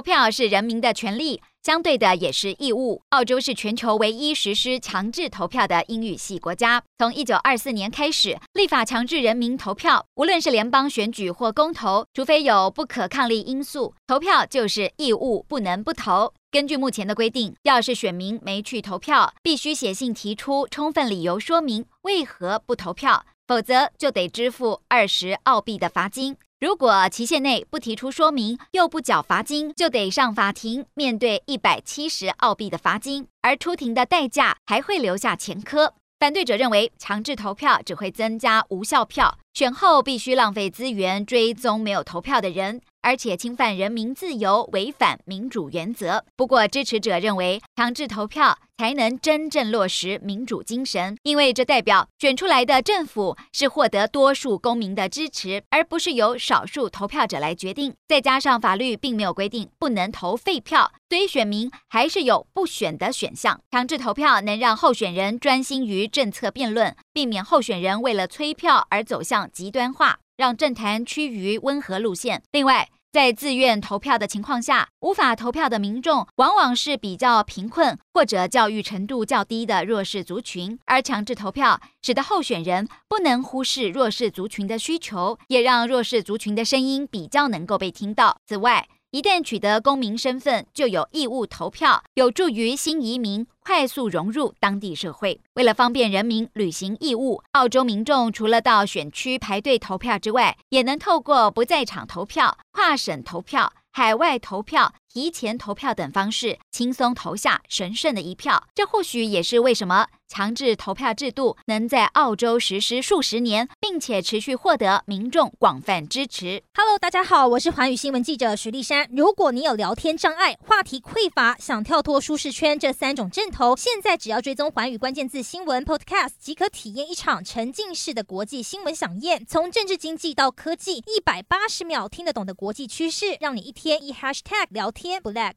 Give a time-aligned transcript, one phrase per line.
[0.00, 3.02] 投票是人民的权利，相对的也是义务。
[3.10, 6.82] 澳洲是全球唯一实施强制投票的英语系国家。
[6.96, 16.32] 从一九二四年开始，立法强制人民投票，无论是联邦选举或公投，除非有不可抗力因素，投票就是义务，不能不投。
[16.50, 26.38] 根据目前的规定，要是选民没去投票，必须写信提出充分理由说明为何不投票，否则就得支付二十澳币的罚金。
[26.60, 35.94] 如果期限内不提出说明，又不缴罚金，就得上法庭面对一百七十澳币的罚金，而出庭的代价还会留下前科。
[36.18, 42.80] 反对者认为，强制投票只会增加无效票，选后必须浪费资源追踪没有投票的人。
[43.02, 46.22] 而且侵犯人民自由，违反民主原则。
[46.36, 57.94] 不过，支持者认为，强制投票才能真正落实民主精神，因为这代表选出来的政府是获得多数公民的支持，而不是由少数投票者来决定。
[58.06, 63.58] 再加上法律并没有规定不能投废票，所以选民还是有不选的选项。
[63.70, 70.20] 强制投票能让候选人专心于政策辩论，避免候选人为了催票而走向极端化。
[70.38, 72.42] 让政坛趋于温和路线。
[72.50, 88.38] 另外，在自愿投票的情况下，无法投票的民众往往是比较贫困或者教育程度较低的弱势族群，而强制投票使得候选人不能忽视弱势族群的需求，也让弱势族群的声音比较能够被听到。
[88.46, 95.40] 此外，一旦取得公民身份，就有义务投票，有助于新移民快速融入当地社会。
[95.54, 108.68] 为了方便人民履行义务，澳洲民众除了到选区排队投票之外，也能透过不在场投票、跨省投票、海外投票、提前投票等方式，轻松投下神圣的一票。
[108.76, 116.62] 这或许也是为什么强制投票制度能在澳洲实施数十年，并且持续获得民众广泛支持。
[116.74, 119.08] Hello，大家好，我是环宇新闻记者徐丽珊。
[119.10, 129.44] 如果你有聊天障碍、话题匮乏，想跳脱舒适圈这三种症头，现在只要追踪环宇关键字新闻 Podcast，即可体验一场沉浸式的国际新闻饗宴。
[129.44, 135.54] 从政治经济到科技，一百八十秒听得懂的国际趋势，让你一天一 Hashtag 聊天天 Black。